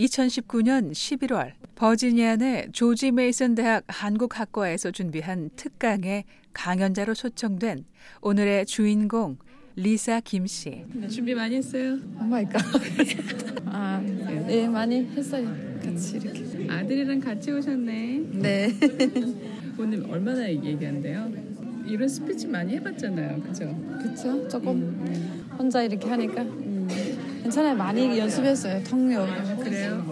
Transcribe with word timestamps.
2019년 0.00 0.92
11월 0.92 1.52
버지니아 1.74 2.36
내 2.36 2.66
조지 2.72 3.10
메이슨 3.10 3.54
대학 3.54 3.84
한국학과에서 3.88 4.90
준비한 4.92 5.50
특강에 5.56 6.24
강연자로 6.54 7.14
초청된 7.14 7.84
오늘의 8.22 8.66
주인공 8.66 9.36
리사 9.76 10.20
김 10.20 10.46
씨. 10.46 10.84
준비 11.10 11.34
많이 11.34 11.56
했어요? 11.56 11.96
Oh 12.18 12.24
my 12.24 12.44
God. 12.44 12.60
아, 13.66 14.00
네, 14.00 14.66
많이 14.68 15.04
했어요. 15.04 15.46
같이 15.82 16.16
이렇게. 16.16 16.66
아들이랑 16.68 17.20
같이 17.20 17.52
오셨네. 17.52 18.20
네. 18.32 18.68
오늘 19.78 20.04
얼마나 20.10 20.50
얘기한대요? 20.50 21.30
이런 21.86 22.08
스피치 22.08 22.48
많이 22.48 22.74
해봤잖아요, 22.74 23.40
그죠? 23.42 23.74
그렇죠. 24.02 24.48
조금 24.48 25.54
혼자 25.58 25.82
이렇게 25.82 26.08
하니까 26.08 26.44
괜찮아요. 27.50 27.76
많이 27.76 28.16
연습했어요. 28.16 28.84
통역. 28.84 29.26
그래요? 29.58 30.06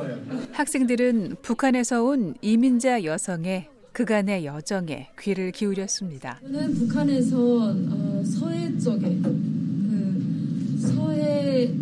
학생들은 0.53 1.37
북한에서 1.41 2.03
온 2.03 2.35
이민자 2.43 3.05
여성의 3.05 3.69
그간의 3.93 4.45
여정에 4.45 5.11
귀를 5.21 5.53
기울였습니다. 5.53 6.41
저는 6.43 6.75
북한에서 6.75 7.75
어, 7.91 8.23
서해 8.25 8.77
쪽에 8.79 9.21
그 9.23 10.79
서해 10.81 11.73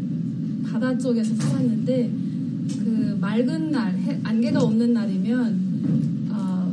바다 0.70 0.96
쪽에서 0.98 1.34
살았는데 1.34 2.10
그 2.78 3.16
맑은 3.18 3.70
날 3.70 3.94
해, 3.98 4.20
안개가 4.24 4.60
없는 4.60 4.92
날이면 4.92 6.28
어, 6.32 6.70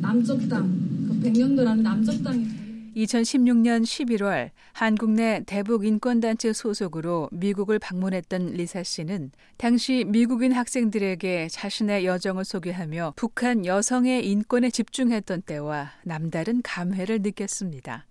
남쪽 0.00 0.48
땅 0.48 0.80
그 1.08 1.18
백령도라는 1.20 1.82
남쪽 1.82 2.22
땅이 2.22 2.46
2016년 2.96 3.82
11월 3.82 4.50
한국 4.72 5.12
내 5.12 5.42
대북 5.46 5.84
인권단체 5.84 6.52
소속으로 6.52 7.28
미국을 7.32 7.78
방문했던 7.78 8.52
리사 8.52 8.82
씨는 8.82 9.30
당시 9.56 10.04
미국인 10.06 10.52
학생들에게 10.52 11.48
자신의 11.50 12.04
여정을 12.06 12.44
소개하며 12.44 13.14
북한 13.16 13.64
여성의 13.66 14.28
인권에 14.28 14.70
집중했던 14.70 15.42
때와 15.42 15.92
남다른 16.04 16.62
감회를 16.62 17.20
느꼈습니다. 17.22 18.06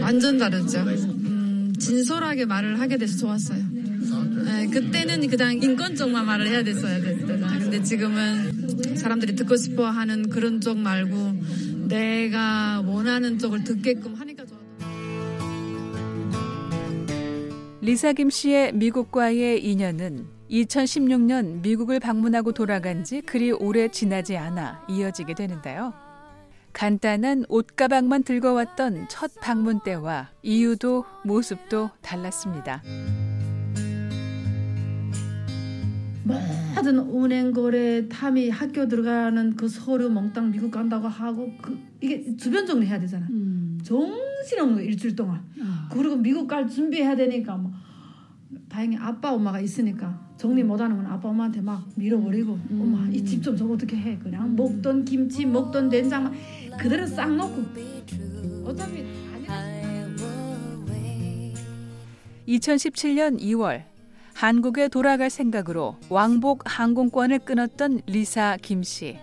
완전 0.00 0.38
다르죠. 0.38 0.80
음, 0.80 1.72
진솔하게 1.78 2.44
말을 2.44 2.80
하게 2.80 2.98
돼서 2.98 3.18
좋았어요. 3.18 3.62
네, 4.44 4.66
그때는 4.66 5.26
그냥 5.28 5.62
인권 5.62 5.94
쪽만 5.94 6.26
말을 6.26 6.48
해야 6.48 6.62
됐어야 6.62 7.00
됐잖아요. 7.00 7.58
근데 7.60 7.82
지금은 7.82 8.96
사람들이 8.96 9.34
듣고 9.36 9.56
싶어 9.56 9.88
하는 9.88 10.28
그런 10.28 10.60
쪽 10.60 10.78
말고 10.78 11.16
내가 11.88 12.82
원하는 12.86 13.38
쪽을 13.38 13.64
듣게끔 13.64 14.14
하니까 14.14 14.44
좋아. 14.44 14.58
리사 17.80 18.12
김 18.12 18.30
씨의 18.30 18.74
미국과의 18.74 19.64
인연은 19.64 20.26
2016년 20.50 21.62
미국을 21.62 21.98
방문하고 21.98 22.52
돌아간 22.52 23.02
지 23.04 23.22
그리 23.22 23.50
오래 23.50 23.88
지나지 23.88 24.36
않아 24.36 24.84
이어지게 24.88 25.34
되는데요. 25.34 25.92
간단한 26.72 27.44
옷가방만 27.48 28.22
들고 28.22 28.54
왔던 28.54 29.08
첫 29.08 29.32
방문 29.40 29.80
때와 29.80 30.30
이유도 30.42 31.04
모습도 31.24 31.90
달랐습니다. 32.00 32.82
모든 36.24 36.98
은행 36.98 37.52
거래 37.52 38.06
탐이 38.08 38.50
학교 38.50 38.86
들어가는 38.86 39.56
그 39.56 39.68
서류 39.68 40.08
몽땅 40.10 40.50
미국 40.52 40.70
간다고 40.70 41.08
하고 41.08 41.50
그 41.60 41.76
이게 42.00 42.36
주변 42.36 42.66
정리해야 42.66 42.98
되잖아. 43.00 43.26
음. 43.30 43.78
정신없는 43.82 44.76
거 44.76 44.82
일주일 44.82 45.16
동안. 45.16 45.42
아. 45.60 45.88
그리고 45.92 46.16
미국 46.16 46.46
갈 46.46 46.68
준비해야 46.68 47.16
되니까 47.16 47.56
뭐 47.56 47.72
다행히 48.68 48.96
아빠 48.96 49.32
엄마가 49.32 49.60
있으니까 49.60 50.20
정리 50.36 50.62
못하는 50.62 50.96
건 50.96 51.06
아빠 51.06 51.28
엄마한테 51.28 51.60
막 51.60 51.86
밀어버리고 51.96 52.52
음. 52.70 52.80
엄마 52.80 53.08
이 53.10 53.24
집 53.24 53.42
좀 53.42 53.56
저거 53.56 53.74
어떻게 53.74 53.96
해 53.96 54.18
그냥 54.18 54.54
먹던 54.56 55.04
김치 55.04 55.44
먹던 55.46 55.88
된장만 55.88 56.32
그대로 56.78 57.06
싹 57.06 57.34
넣고 57.34 57.62
어차피 58.64 59.04
아니 59.48 59.82
2017년 62.48 63.38
2월 63.40 63.82
한국에 64.42 64.88
돌아갈 64.88 65.30
생각으로 65.30 65.94
왕복 66.08 66.64
항공권을 66.64 67.38
끊었던 67.38 68.00
리사 68.06 68.58
김 68.60 68.82
씨. 68.82 69.16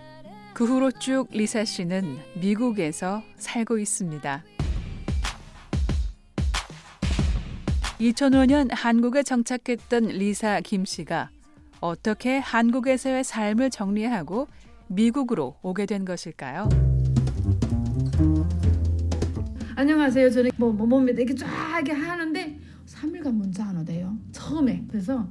그 0.54 0.64
후로 0.64 0.92
쭉 0.92 1.26
리사 1.30 1.62
씨는 1.66 2.16
미국에서 2.40 3.22
살고 3.36 3.76
있습니다. 3.76 4.42
2005년 8.00 8.68
한국에 8.70 9.22
정착했던 9.22 10.04
리사 10.04 10.62
김 10.62 10.86
씨가 10.86 11.28
어떻게 11.80 12.38
한국에서의 12.38 13.22
삶을 13.22 13.68
정리하고 13.68 14.48
미국으로 14.86 15.56
오게 15.60 15.84
된 15.84 16.06
것일까요? 16.06 16.66
안녕하세요. 19.76 20.30
저는 20.30 20.50
뭐, 20.56 20.72
뭐 20.72 20.86
뭡니다. 20.86 21.20
이렇게 21.20 21.34
쫙 21.34 21.46
하는데 21.86 22.70
3일간 22.90 23.32
문자 23.32 23.64
안 23.66 23.78
오대요. 23.78 24.18
처음에. 24.60 24.84
그래서 24.88 25.26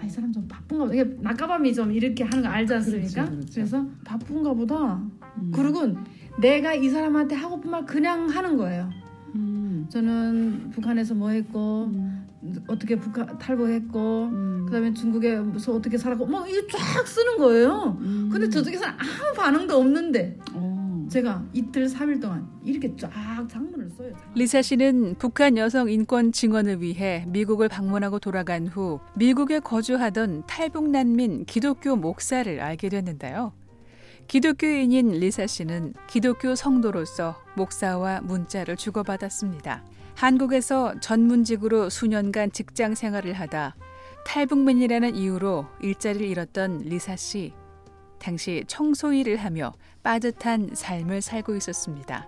아, 0.00 0.04
이 0.04 0.08
사람 0.10 0.32
좀 0.32 0.46
바쁜가 0.46 0.84
보다. 0.84 0.94
이게 0.94 1.16
낮가밤이 1.20 1.72
좀 1.74 1.92
이렇게 1.92 2.24
하는 2.24 2.42
거 2.42 2.48
알지 2.48 2.74
않습니까? 2.74 3.24
그렇죠, 3.24 3.36
그렇죠. 3.36 3.60
래서 3.60 3.86
바쁜가 4.04 4.52
보다. 4.54 4.94
음. 5.38 5.52
그리고 5.54 5.96
내가 6.40 6.74
이 6.74 6.88
사람한테 6.88 7.34
하고픈 7.34 7.70
말 7.70 7.86
그냥 7.86 8.28
하는 8.28 8.56
거예요. 8.56 8.90
음. 9.34 9.86
저는 9.88 10.70
북한에서 10.72 11.14
뭐 11.14 11.30
했고 11.30 11.84
음. 11.86 12.26
어떻게 12.68 12.96
북한 12.96 13.38
탈북했고 13.38 14.24
음. 14.24 14.64
그다음에 14.66 14.92
중국에 14.92 15.38
무슨 15.38 15.74
어떻게 15.74 15.96
살았고 15.96 16.26
뭐 16.26 16.46
이거 16.46 16.60
쫙 16.68 17.06
쓰는 17.06 17.38
거예요. 17.38 17.96
음. 18.00 18.28
근데 18.30 18.48
저쪽에서는 18.48 18.94
아무 18.94 19.34
반응도 19.36 19.76
없는데 19.78 20.38
어. 20.52 20.65
제가 21.08 21.44
이틀 21.52 21.88
삼일 21.88 22.20
동안 22.20 22.48
이렇게 22.64 22.94
쫙 22.96 23.10
장문을 23.48 23.90
써요. 23.90 24.12
리사 24.34 24.62
씨는 24.62 25.16
북한 25.18 25.56
여성 25.56 25.88
인권 25.88 26.32
증언을 26.32 26.82
위해 26.82 27.24
미국을 27.28 27.68
방문하고 27.68 28.18
돌아간 28.18 28.66
후 28.66 29.00
미국에 29.14 29.60
거주하던 29.60 30.44
탈북 30.46 30.90
난민 30.90 31.44
기독교 31.44 31.96
목사를 31.96 32.60
알게 32.60 32.88
됐는데요. 32.88 33.52
기독교인인 34.26 35.10
리사 35.12 35.46
씨는 35.46 35.94
기독교 36.08 36.56
성도로서 36.56 37.36
목사와 37.56 38.22
문자를 38.22 38.76
주고받았습니다. 38.76 39.84
한국에서 40.16 40.98
전문직으로 40.98 41.90
수년간 41.90 42.50
직장 42.50 42.94
생활을 42.94 43.34
하다 43.34 43.76
탈북민이라는 44.26 45.14
이유로 45.14 45.66
일자리를 45.80 46.26
잃었던 46.26 46.78
리사 46.78 47.14
씨. 47.14 47.52
당시 48.18 48.64
청소 48.66 49.12
일을 49.12 49.36
하며 49.36 49.72
빠듯한 50.02 50.70
삶을 50.74 51.22
살고 51.22 51.56
있었습니다. 51.56 52.26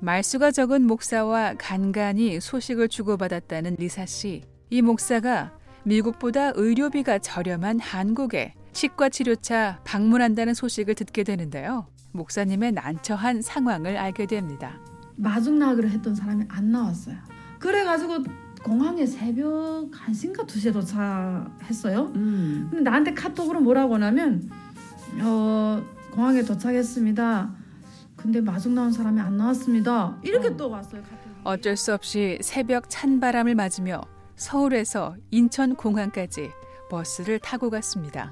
말수가 0.00 0.52
적은 0.52 0.86
목사와 0.86 1.54
간간히 1.58 2.40
소식을 2.40 2.88
주고받았다는 2.88 3.76
리사 3.78 4.06
씨. 4.06 4.42
이 4.70 4.82
목사가 4.82 5.52
미국보다 5.84 6.52
의료비가 6.54 7.18
저렴한 7.18 7.80
한국에 7.80 8.54
치과 8.72 9.08
치료차 9.08 9.80
방문한다는 9.84 10.54
소식을 10.54 10.94
듣게 10.94 11.24
되는데요. 11.24 11.86
목사님의 12.12 12.72
난처한 12.72 13.42
상황을 13.42 13.96
알게 13.96 14.26
됩니다. 14.26 14.78
마중 15.16 15.58
나기로 15.58 15.88
했던 15.88 16.14
사람이 16.14 16.44
안 16.48 16.70
나왔어요. 16.70 17.16
그래가지고 17.58 18.24
공항에 18.62 19.06
새벽 19.06 19.90
1시인가 19.90 20.46
2시에 20.46 20.72
도착했어요. 20.72 22.12
음. 22.14 22.68
근데 22.70 22.88
나한테 22.88 23.14
카톡으로 23.14 23.60
뭐라고 23.60 23.94
하냐면 23.94 24.48
어, 25.22 25.82
공항에 26.12 26.42
도착했습니다. 26.42 27.50
근데 28.16 28.40
마중 28.40 28.74
나온 28.74 28.92
사람이 28.92 29.20
안 29.20 29.36
나왔습니다. 29.36 30.18
이렇게 30.22 30.48
어. 30.48 30.56
또 30.56 30.70
왔어요. 30.70 31.02
어쩔 31.44 31.76
수 31.76 31.94
없이 31.94 32.38
새벽 32.42 32.90
찬 32.90 33.20
바람을 33.20 33.54
맞으며 33.54 34.00
서울에서 34.36 35.16
인천 35.30 35.74
공항까지 35.76 36.50
버스를 36.90 37.38
타고 37.38 37.70
갔습니다. 37.70 38.30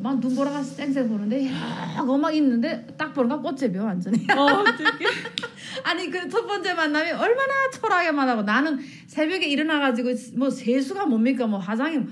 막 0.00 0.20
눈보라가 0.20 0.62
쌩쌩 0.62 1.08
보는데 1.08 1.50
야, 1.50 1.96
거막 2.06 2.34
있는데 2.36 2.86
딱 2.96 3.12
보니까 3.12 3.38
꽃집이요 3.40 3.82
완전히. 3.84 4.24
아니 5.84 6.10
그 6.10 6.28
첫 6.28 6.46
번째 6.46 6.74
만남이 6.74 7.10
얼마나 7.12 7.52
초라하게 7.72 8.12
만나고 8.12 8.42
나는 8.42 8.78
새벽에 9.06 9.46
일어나가지고 9.46 10.10
뭐 10.36 10.50
세수가 10.50 11.06
뭡니까 11.06 11.46
뭐 11.46 11.58
화장이 11.58 12.04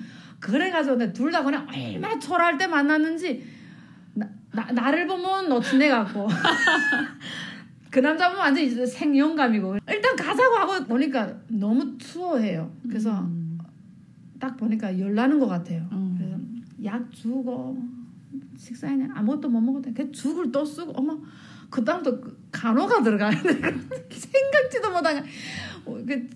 그래가지고 0.44 1.10
둘 1.14 1.32
다 1.32 1.42
그냥 1.42 1.66
얼마나 1.66 2.18
초라할 2.18 2.58
때 2.58 2.66
만났는지 2.66 3.42
나, 4.12 4.28
나, 4.52 4.70
나를 4.72 5.06
보면 5.06 5.48
노친네 5.48 5.88
같고 5.88 6.28
그 7.90 8.00
남자 8.00 8.28
보면 8.28 8.44
완전 8.44 8.62
히 8.64 8.86
생영감이고 8.86 9.78
일단 9.88 10.14
가자고 10.16 10.54
하고 10.56 10.84
보니까 10.84 11.34
너무 11.48 11.96
추워해요. 11.96 12.70
그래서 12.86 13.20
음. 13.22 13.58
딱 14.38 14.54
보니까 14.58 14.98
열나는 14.98 15.38
것 15.38 15.46
같아요. 15.46 15.88
음. 15.92 16.14
그래서 16.18 16.36
약 16.84 17.10
주고 17.10 17.78
식사에는 18.58 19.12
아무것도 19.12 19.48
못 19.48 19.60
먹어도 19.62 19.92
돼. 19.92 20.04
그 20.04 20.12
죽을 20.12 20.52
또 20.52 20.62
쓰고 20.64 20.92
어머 20.94 21.18
그 21.70 21.82
다음부터 21.82 22.20
그 22.20 22.38
간호가 22.52 23.02
들어가야 23.02 23.30
돼. 23.30 23.60
생각지도 24.12 24.90
못하냐. 24.92 25.24
어, 25.86 25.98
그 26.06 26.28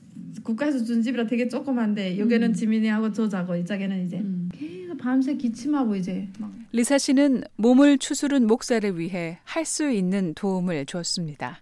국가에서 0.48 0.82
준 0.82 1.02
집이라 1.02 1.26
되게 1.26 1.46
조그만데 1.46 2.18
여기는 2.18 2.48
음. 2.48 2.54
지민이하고 2.54 3.12
저 3.12 3.28
자고 3.28 3.54
이쪽에는 3.54 4.06
이제 4.06 4.16
음. 4.16 4.48
계속 4.54 4.96
밤새 4.96 5.36
기침하고 5.36 5.94
이제 5.94 6.26
막 6.38 6.50
리사 6.72 6.96
씨는 6.96 7.44
몸을 7.56 7.98
추스른 7.98 8.46
목사를 8.46 8.98
위해 8.98 9.38
할 9.44 9.68
수 9.68 9.90
있는 9.90 10.32
도움을 10.32 10.86
줬습니다. 10.86 11.60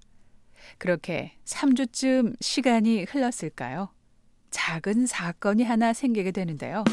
그렇게 0.78 1.32
3주쯤 1.44 2.36
시간이 2.40 3.06
흘렀을까요? 3.08 3.88
작은 4.50 5.06
사건이 5.06 5.64
하나 5.64 5.92
생기게 5.92 6.30
되는데요. 6.30 6.84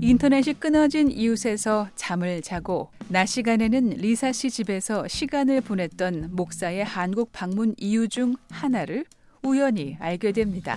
인터넷이 0.00 0.54
끊어진 0.54 1.10
이웃에서 1.10 1.88
잠을 1.96 2.42
자고 2.42 2.90
낮 3.08 3.26
시간에는 3.26 3.90
리사 3.90 4.30
씨 4.30 4.50
집에서 4.50 5.08
시간을 5.08 5.62
보냈던 5.62 6.28
목사의 6.32 6.84
한국 6.84 7.32
방문 7.32 7.74
이유 7.78 8.08
중 8.08 8.36
하나를 8.50 9.04
우연히 9.52 9.96
알게 9.98 10.30
됩니다. 10.32 10.76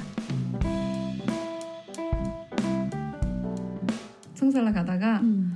청살라 4.33 4.71
가다가 4.73 5.19
음. 5.21 5.55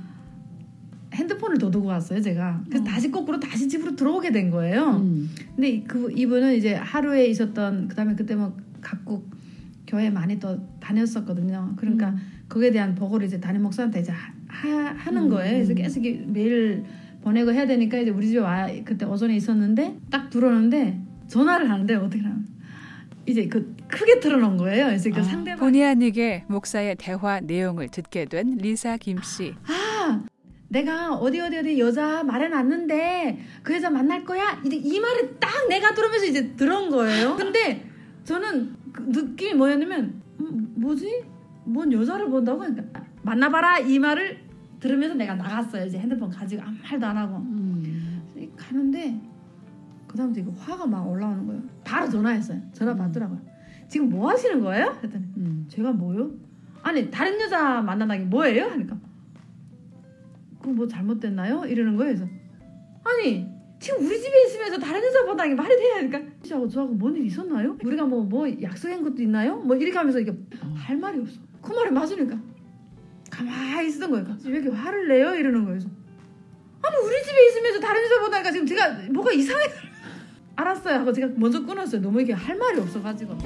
핸드폰을 1.12 1.58
더 1.58 1.70
두고 1.70 1.88
왔어요 1.88 2.20
제가 2.20 2.62
그래서 2.68 2.82
어. 2.84 2.86
다시 2.86 3.10
거꾸로 3.10 3.38
다시 3.38 3.68
집으로 3.68 3.94
들어오게 3.94 4.30
된 4.32 4.50
거예요 4.50 4.96
음. 5.02 5.28
근데 5.54 5.68
이- 5.68 5.84
그 5.84 6.10
이분은 6.12 6.54
이제 6.56 6.74
하루에 6.74 7.26
있었던 7.26 7.88
그다음에 7.88 8.14
그때 8.14 8.34
뭐 8.34 8.56
각국 8.80 9.28
교회 9.86 10.08
많이 10.08 10.38
또 10.38 10.58
다녔었거든요 10.80 11.74
그러니까 11.76 12.10
음. 12.10 12.16
거기에 12.48 12.70
대한 12.70 12.94
보고를 12.94 13.26
이제 13.26 13.38
담임 13.38 13.62
목사한테 13.62 14.00
이제 14.00 14.12
하, 14.12 14.32
하- 14.48 14.94
하는 14.96 15.24
음. 15.24 15.28
거예요 15.28 15.52
그래서 15.56 15.74
계속 15.74 16.00
매일 16.02 16.84
보내고 17.22 17.52
해야 17.52 17.66
되니까 17.66 17.98
이제 17.98 18.10
우리 18.10 18.28
집에 18.28 18.38
와 18.38 18.66
그때 18.84 19.04
오전에 19.04 19.36
있었는데 19.36 19.98
딱 20.10 20.30
들어오는데 20.30 20.98
전화를 21.28 21.68
하는데 21.70 21.94
어떻게 21.96 22.22
하면 22.22 22.46
이제 23.26 23.46
그 23.46 23.76
크게 23.88 24.20
틀어놓은 24.20 24.56
거예요. 24.56 24.86
그래서 24.86 25.10
그 25.10 25.20
아, 25.20 25.22
상대방 25.22 25.58
본의 25.58 25.84
아니게 25.84 26.44
목사의 26.48 26.96
대화 26.98 27.40
내용을 27.40 27.88
듣게 27.88 28.24
된 28.24 28.56
리사 28.56 28.96
김 28.96 29.20
씨. 29.22 29.54
아 29.66 30.22
내가 30.68 31.14
어디 31.14 31.40
어디 31.40 31.58
어디 31.58 31.78
여자 31.78 32.22
말해놨는데 32.22 33.38
그 33.62 33.74
여자 33.74 33.90
만날 33.90 34.24
거야? 34.24 34.60
이제 34.64 34.76
이 34.76 34.98
말을 35.00 35.36
딱 35.38 35.68
내가 35.68 35.94
들으면서 35.94 36.26
이제 36.26 36.54
들은 36.54 36.90
거예요. 36.90 37.36
근데 37.36 37.84
저는 38.24 38.76
그 38.92 39.02
느낌이 39.08 39.54
뭐였냐면 39.54 40.20
음, 40.40 40.72
뭐지? 40.76 41.24
뭔 41.64 41.92
여자를 41.92 42.28
본다고? 42.30 42.62
하니까 42.62 42.82
만나봐라 43.22 43.78
이 43.80 43.98
말을 43.98 44.38
들으면서 44.80 45.14
내가 45.14 45.34
나갔어요. 45.34 45.86
이제 45.86 45.98
핸드폰 45.98 46.30
가지고 46.30 46.62
아무 46.62 46.76
말도 46.82 47.06
안 47.06 47.16
하고. 47.16 47.36
음. 47.36 48.22
가는데 48.56 49.20
그 50.10 50.16
다음부터 50.16 50.40
이거 50.40 50.50
화가 50.58 50.86
막 50.86 51.08
올라오는 51.08 51.46
거예요 51.46 51.62
바로 51.84 52.08
전화했어요 52.10 52.60
전화 52.72 52.96
받더라고요 52.96 53.40
지금 53.88 54.08
뭐 54.08 54.28
하시는 54.30 54.60
거예요? 54.60 54.98
했더니 55.04 55.24
음. 55.36 55.66
제가 55.68 55.92
뭐요? 55.92 56.32
아니 56.82 57.10
다른 57.10 57.40
여자 57.40 57.80
만나다니 57.80 58.24
뭐예요? 58.24 58.64
하니까 58.66 58.96
그거 60.60 60.72
뭐 60.72 60.86
잘못됐나요? 60.86 61.64
이러는 61.66 61.96
거예요. 61.96 62.14
그래서 62.14 62.30
아니 63.02 63.48
지금 63.80 64.04
우리 64.06 64.20
집에 64.20 64.44
있으면서 64.46 64.78
다른 64.78 65.02
여자 65.02 65.24
보다니 65.24 65.54
말이 65.54 65.74
돼야 65.76 65.96
하니까 65.96 66.20
저하고 66.42 66.68
저하고 66.68 66.94
뭔 66.94 67.16
일 67.16 67.24
있었나요? 67.26 67.76
우리가 67.82 68.04
뭐뭐 68.04 68.62
약속한 68.62 69.02
것도 69.02 69.22
있나요? 69.22 69.56
뭐 69.56 69.74
이렇게 69.76 69.96
하면서 69.96 70.20
이게 70.20 70.30
어. 70.30 70.74
할 70.76 70.96
말이 70.98 71.18
없어. 71.18 71.40
그 71.62 71.72
말이 71.72 71.90
맞으니까 71.90 72.38
가만히 73.30 73.88
있었던 73.88 74.10
거예요. 74.10 74.36
왜 74.44 74.52
이렇게 74.58 74.68
화를 74.76 75.08
내요? 75.08 75.34
이러는 75.34 75.64
거예요. 75.64 75.80
아니 76.82 76.96
우리 76.96 77.22
집에 77.24 77.46
있으면서 77.48 77.80
다른 77.80 78.02
여자 78.04 78.20
보다니까 78.20 78.52
지금 78.52 78.66
제가 78.66 78.98
뭐가 79.12 79.32
이상해. 79.32 79.64
알았어요 80.60 81.00
하고 81.00 81.12
제가 81.12 81.28
먼저 81.36 81.64
끊었어요. 81.64 82.00
너무 82.00 82.20
이게 82.20 82.32
할 82.32 82.56
말이 82.56 82.78
없어가지고. 82.80 83.36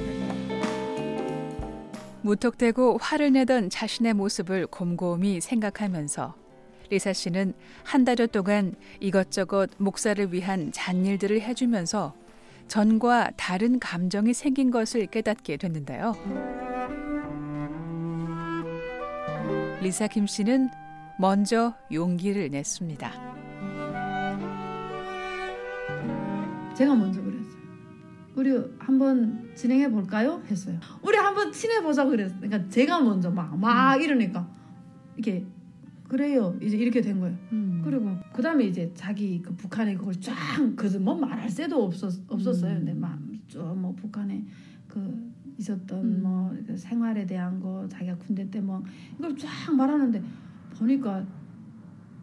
무턱대고 2.21 2.97
화를 2.99 3.33
내던 3.33 3.69
자신의 3.69 4.13
모습을 4.15 4.65
곰곰이 4.67 5.41
생각하면서 5.41 6.35
리사 6.89 7.13
씨는 7.13 7.53
한 7.83 8.03
달여 8.03 8.27
동안 8.27 8.73
이것저것 8.99 9.69
목사를 9.77 10.33
위한 10.33 10.71
잔일들을 10.71 11.41
해주면서 11.41 12.15
전과 12.67 13.31
다른 13.37 13.79
감정이 13.79 14.33
생긴 14.33 14.71
것을 14.71 15.05
깨닫게 15.05 15.57
됐는데요. 15.57 16.13
리사 19.81 20.07
김 20.07 20.25
씨는 20.25 20.69
먼저 21.19 21.75
용기를 21.91 22.49
냈습니다. 22.49 23.34
제가 26.75 26.95
먼저 26.95 27.21
그랬어요. 27.21 27.55
우리 28.35 28.51
한번 28.79 29.49
진행해 29.55 29.89
볼까요? 29.89 30.41
했어요. 30.49 30.77
우리 31.01 31.17
한번 31.17 31.51
친해 31.51 31.81
보자고 31.81 32.09
그랬어요. 32.11 32.39
그러니까 32.41 32.69
제가 32.69 32.99
먼저 33.01 33.31
막막 33.31 34.01
이러니까 34.01 34.47
이게 35.17 35.45
그래요. 36.09 36.55
이제 36.61 36.77
이렇게 36.77 37.01
된 37.01 37.19
거예요. 37.19 37.35
음. 37.53 37.81
그리고 37.83 38.11
그 38.33 38.41
다음에 38.41 38.65
이제 38.65 38.91
자기 38.93 39.41
그 39.41 39.55
북한에 39.55 39.95
그걸 39.95 40.13
쫙 40.19 40.35
그래서 40.75 40.99
뭐 40.99 41.15
말할 41.15 41.49
새도 41.49 41.81
없었 41.83 42.21
없었어요. 42.27 42.73
음. 42.73 42.85
근데 42.85 42.93
막좀뭐 42.93 43.95
북한에 43.95 44.43
그 44.87 45.31
있었던 45.57 45.99
음. 46.03 46.21
뭐그 46.21 46.77
생활에 46.77 47.25
대한 47.25 47.59
거 47.59 47.87
자기가 47.87 48.17
군대 48.17 48.49
때 48.49 48.59
뭐 48.59 48.83
이걸 49.17 49.35
쫙 49.37 49.73
말하는데 49.73 50.21
보니까 50.77 51.25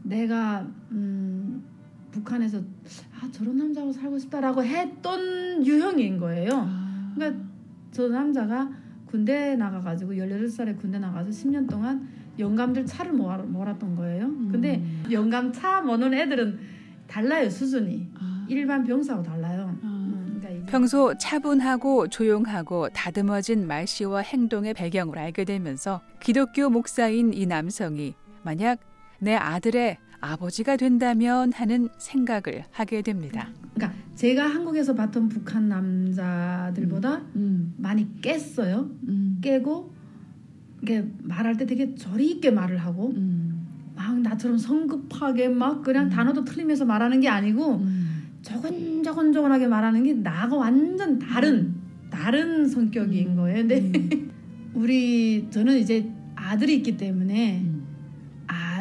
내가 0.02 0.66
음 0.90 1.64
북한에서 2.12 2.58
아 2.58 3.28
저런 3.32 3.56
남자하고 3.56 3.92
살고 3.92 4.18
싶다라고 4.20 4.62
했던 4.62 5.66
유형인 5.66 6.18
거예요. 6.18 6.50
아. 6.68 7.12
그러니까 7.14 7.42
저 7.90 8.08
남자가 8.08 8.70
군대 9.06 9.56
나가가지고 9.56 10.12
18살에 10.12 10.78
군대 10.80 10.98
나가서 10.98 11.30
10년 11.30 11.68
동안 11.68 12.08
영감들 12.38 12.86
차를 12.86 13.12
몰아- 13.12 13.44
몰았던 13.46 13.96
거예요. 13.96 14.26
근데 14.50 14.76
음. 14.76 15.04
영감 15.10 15.52
차 15.52 15.80
모는 15.82 16.14
애들은 16.14 16.58
달라요 17.06 17.50
수준이 17.50 18.08
아. 18.18 18.46
일반 18.48 18.84
병사하고 18.84 19.22
달라요. 19.22 19.76
아. 19.82 19.86
음, 19.86 20.38
그러니까 20.40 20.70
평소 20.70 21.16
차분하고 21.18 22.08
조용하고 22.08 22.88
다듬어진 22.90 23.66
말씨와 23.66 24.20
행동의 24.20 24.72
배경을 24.74 25.18
알게 25.18 25.44
되면서 25.44 26.00
기독교 26.20 26.70
목사인 26.70 27.34
이 27.34 27.44
남성이 27.46 28.14
만약 28.42 28.78
내 29.18 29.34
아들의 29.34 29.98
아버지가 30.22 30.76
된다면 30.76 31.52
하는 31.52 31.88
생각을 31.98 32.64
하게 32.70 33.02
됩니다. 33.02 33.48
그러니까 33.74 33.98
제가 34.14 34.46
한국에서 34.46 34.94
봤던 34.94 35.28
북한 35.28 35.68
남자들보다 35.68 37.22
음. 37.36 37.74
많이 37.76 38.06
깼어요. 38.22 38.88
음. 39.08 39.38
깨고 39.42 39.92
이게 40.82 41.04
말할 41.22 41.56
때 41.56 41.66
되게 41.66 41.94
저리 41.96 42.30
있게 42.30 42.50
말을 42.50 42.78
하고 42.78 43.12
음. 43.16 43.66
막 43.94 44.20
나처럼 44.20 44.58
성급하게 44.58 45.48
막 45.48 45.82
그냥 45.82 46.06
음. 46.06 46.10
단어도 46.10 46.44
틀리면서 46.44 46.84
말하는 46.84 47.20
게 47.20 47.28
아니고 47.28 47.76
음. 47.76 48.22
조근조근조근하게 48.42 49.66
말하는 49.66 50.04
게 50.04 50.14
나하고 50.14 50.56
완전 50.56 51.18
다른 51.18 51.74
다른 52.10 52.68
성격인 52.68 53.30
음. 53.30 53.36
거예요. 53.36 53.58
근데 53.58 53.80
음. 53.80 54.30
우리 54.74 55.48
저는 55.50 55.78
이제 55.78 56.08
아들이 56.36 56.76
있기 56.76 56.96
때문에 56.96 57.60
음. 57.60 57.71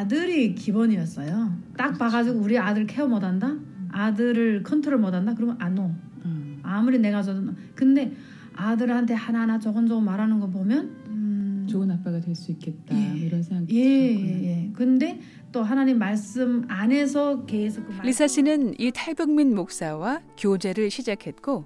아들이 0.02 0.54
기본이었어요. 0.54 1.52
딱 1.76 1.96
봐가지고 1.98 2.40
우리 2.40 2.58
아들 2.58 2.86
care 2.86 3.06
못한다, 3.06 3.56
아들을 3.90 4.62
컨트롤 4.64 4.98
못한다, 4.98 5.34
그러면 5.34 5.56
안 5.60 5.78
오. 5.78 5.94
음. 6.24 6.58
아무리 6.62 6.98
내가 6.98 7.22
저도 7.22 7.52
근데 7.74 8.12
아들한테 8.54 9.14
하나하나 9.14 9.58
조근조근 9.58 10.04
말하는 10.04 10.40
거 10.40 10.48
보면 10.48 10.90
음, 11.06 11.66
좋은 11.70 11.90
아빠가 11.90 12.20
될 12.20 12.34
수 12.34 12.50
있겠다 12.52 12.94
예. 12.96 13.08
뭐 13.08 13.16
이런 13.16 13.42
생각이 13.42 13.74
예, 13.74 14.08
들었구나. 14.14 14.30
예, 14.30 14.44
예. 14.44 14.70
근데 14.74 15.20
또 15.52 15.62
하나님 15.62 15.98
말씀 15.98 16.64
안에서 16.68 17.46
계속 17.46 17.86
그 17.86 18.06
리사 18.06 18.26
씨는 18.26 18.74
이 18.78 18.90
탈북민 18.94 19.54
목사와 19.54 20.20
교제를 20.36 20.90
시작했고 20.90 21.64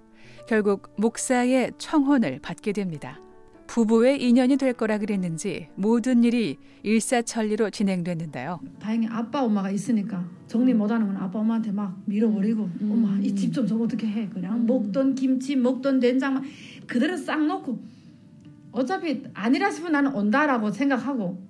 결국 0.49 0.95
목사의 0.99 1.73
청혼을 1.79 2.39
받게 2.41 2.73
됩니다. 2.73 3.19
부부의 3.67 4.23
인연이 4.23 4.57
될 4.57 4.73
거라 4.73 4.99
그랬는지 4.99 5.69
모든 5.75 6.25
일이 6.25 6.59
일사천리로 6.83 7.71
진행됐는데요. 7.71 8.61
다행히 8.81 9.09
아빠 9.11 9.43
엄마가 9.43 9.71
있으니까 9.71 10.25
정리 10.47 10.73
못하는 10.73 11.07
건 11.07 11.17
아빠 11.17 11.41
엄마한테 11.41 11.73
막 11.73 12.01
밀어버리고 12.07 12.71
음. 12.81 12.91
엄마 12.93 13.19
이 13.21 13.35
집좀 13.35 13.67
저거 13.67 13.85
어떻게 13.85 14.07
해 14.07 14.29
그냥 14.29 14.57
음. 14.61 14.67
먹던 14.67 15.15
김치 15.15 15.57
먹던 15.57 16.01
된장 16.01 16.35
막 16.35 16.45
그대로 16.87 17.17
싹 17.17 17.45
넣고 17.45 17.83
어차피 18.73 19.25
아니라 19.35 19.71
싶으면 19.71 19.93
나는 19.93 20.15
온다라고 20.15 20.71
생각하고 20.71 21.45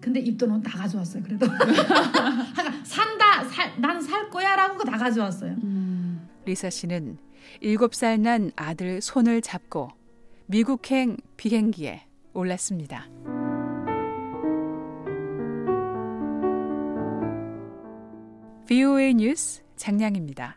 근데 0.00 0.20
입돈은 0.20 0.62
다 0.62 0.78
가져왔어요 0.78 1.22
그래도 1.22 1.46
산다 2.84 3.44
살 3.44 3.80
나는 3.80 4.00
살 4.00 4.28
거야라고 4.30 4.84
다 4.84 4.98
가져왔어요 4.98 5.52
음. 5.62 6.28
리사 6.44 6.70
씨는 6.70 7.18
7살 7.62 8.20
난 8.20 8.50
아들 8.56 9.00
손을 9.00 9.40
잡고 9.40 9.90
미국행 10.52 11.16
비행기에 11.38 12.02
올랐습니다. 12.34 13.06
VOA 18.66 19.14
뉴스 19.14 19.62
장량입니다. 19.76 20.50